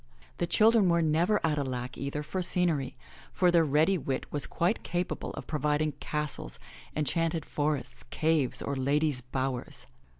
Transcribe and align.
The 0.39 0.47
children 0.47 0.89
were 0.89 1.03
never 1.03 1.39
at 1.45 1.59
a 1.59 1.63
lack, 1.63 1.95
either, 1.95 2.23
for 2.23 2.41
scenery, 2.41 2.97
for 3.31 3.51
their 3.51 3.63
ready 3.63 3.99
wit 3.99 4.25
was 4.31 4.47
quite 4.47 4.81
capable 4.81 5.29
of 5.33 5.45
providing 5.45 5.91
castles, 5.91 6.57
enchanted 6.95 7.45
forests, 7.45 8.01
caves 8.09 8.63
or 8.63 8.75
ladies* 8.75 9.21
bowers. 9.21 9.85